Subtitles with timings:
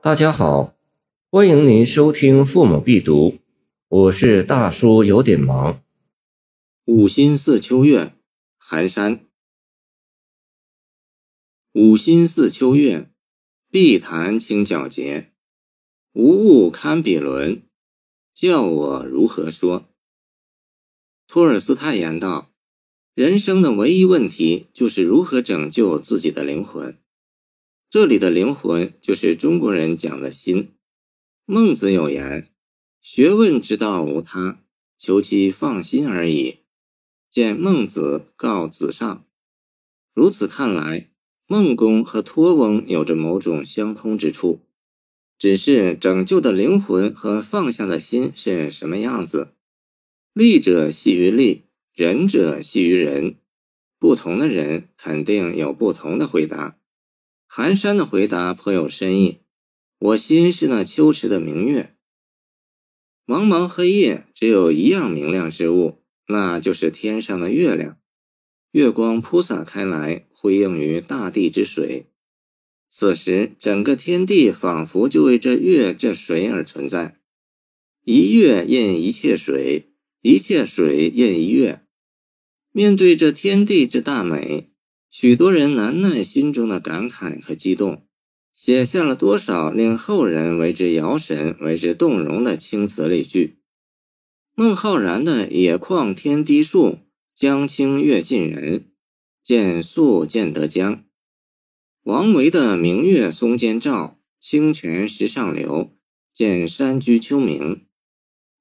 [0.00, 0.76] 大家好，
[1.28, 3.30] 欢迎您收听《父母必读》，
[3.88, 5.82] 我是大叔，有点忙。
[6.84, 8.14] 五心似秋月，
[8.56, 9.26] 寒山。
[11.72, 13.10] 五心似秋月，
[13.72, 15.32] 碧潭清皎洁。
[16.12, 17.62] 无物堪比伦，
[18.32, 19.88] 叫我如何说？
[21.26, 22.52] 托尔斯泰言道
[23.14, 26.96] ：“人生的唯一问题就是如何拯救自己的灵魂。”
[27.90, 30.72] 这里的灵魂就是中国人讲的心。
[31.46, 32.50] 孟子有言
[33.00, 34.62] ：“学问之道无他，
[34.98, 36.58] 求其放心而已。”
[37.30, 39.24] 见孟子告子上。
[40.12, 41.08] 如此看来，
[41.46, 44.60] 孟公和托翁有着某种相通之处，
[45.38, 49.54] 只是拯救的灵魂和放下的心是什么样子？
[50.34, 53.36] 利者系于利，仁者系于仁。
[53.98, 56.77] 不同的人肯定有不同的回答。
[57.58, 59.40] 寒山的回答颇有深意。
[59.98, 61.96] 我心是那秋池的明月。
[63.26, 67.98] 茫茫黑夜，只有一样明亮之物，那就是天上的月亮。
[68.70, 72.06] 月光铺洒开来，辉映于大地之水。
[72.88, 77.18] 此时，整个天地仿佛就为这月、这水而存在。
[78.04, 79.90] 一月映一切水，
[80.22, 81.84] 一切水映一月。
[82.70, 84.70] 面对这天地之大美。
[85.10, 88.06] 许多人难耐心中的感慨和激动，
[88.52, 93.58] 写下了多少令后人为之摇神、为之动容的青词丽句。
[94.54, 96.98] 孟浩然的“野旷天低树，
[97.34, 98.90] 江清月近人，
[99.42, 100.96] 见素见得江”；
[102.02, 105.96] 王维的“明月松间照，清泉石上流，
[106.32, 107.60] 见山居秋暝”；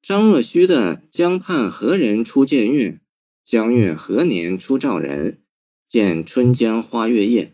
[0.01, 3.01] 张若虚的“江畔何人初见月，
[3.43, 5.41] 江月何年初照人”。
[5.87, 7.53] 见春江花月夜，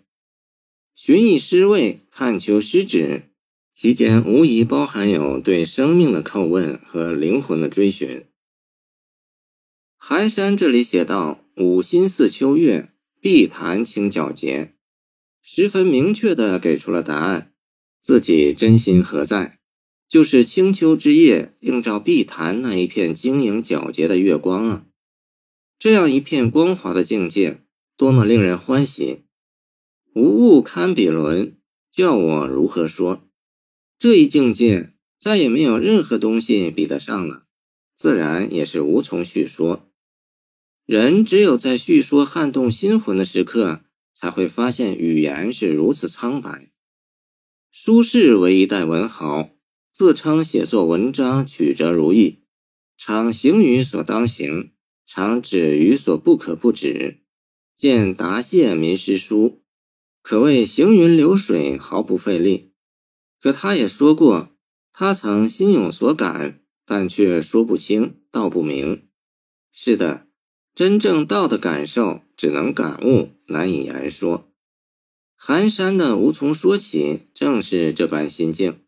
[0.96, 3.30] 寻一诗味，探求诗旨，
[3.76, 8.26] 其间无疑包含有对生命的叩问和灵魂的追寻。
[9.98, 12.90] 寒山这里写道：“五心似秋月，
[13.22, 14.74] 碧潭清皎洁”，
[15.44, 17.54] 十分明确地给出了答案。
[18.02, 19.60] 自己真心何在？
[20.10, 24.86] 就是清秋之夜映照碧潭那一片晶莹皎洁的月光啊！
[25.78, 27.60] 这样一片光滑的境界。
[27.96, 29.24] 多么令人欢喜！
[30.16, 31.56] 无物堪比伦，
[31.92, 33.22] 叫我如何说？
[34.00, 34.90] 这一境界
[35.20, 37.46] 再也没有任何东西比得上了，
[37.96, 39.90] 自然也是无从叙说。
[40.86, 43.82] 人只有在叙说撼动心魂的时刻，
[44.12, 46.72] 才会发现语言是如此苍白。
[47.72, 49.52] 苏轼为一代文豪，
[49.92, 52.40] 自称写作文章曲折如意，
[52.98, 54.72] 常行于所当行，
[55.06, 57.23] 常止于所不可不止。
[57.76, 59.64] 见答谢民诗书，
[60.22, 62.72] 可谓行云流水，毫不费力。
[63.42, 64.56] 可他也说过，
[64.92, 69.08] 他曾心有所感，但却说不清道不明。
[69.72, 70.28] 是的，
[70.76, 74.50] 真正道的感受，只能感悟，难以言说。
[75.36, 78.80] 寒山的无从说起，正是这般心境。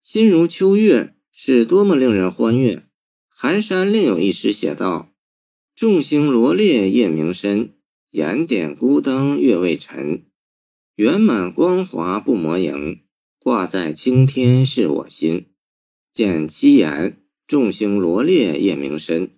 [0.00, 2.86] 心如秋月，是多么令人欢悦。
[3.28, 5.13] 寒山另有一诗写道。
[5.76, 7.70] 众星罗列夜明深，
[8.12, 10.22] 燃点孤灯月未沉。
[10.94, 13.00] 圆满光华不磨盈，
[13.40, 15.46] 挂在青天是我心。
[16.12, 17.16] 见七言，
[17.48, 19.30] 众星罗列夜明深。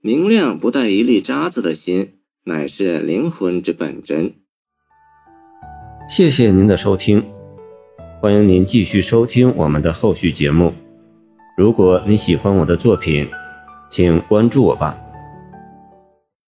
[0.00, 4.36] 明亮不带一粒渣子的心，乃是灵魂之本真。
[6.08, 7.22] 谢谢您的收听，
[8.22, 10.72] 欢迎您继续收听我们的后续节目。
[11.58, 13.28] 如果你喜欢我的作品，
[13.90, 14.98] 请关注我吧。